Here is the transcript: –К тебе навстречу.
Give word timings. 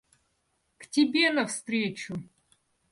–К 0.79 0.87
тебе 0.87 1.29
навстречу. 1.29 2.23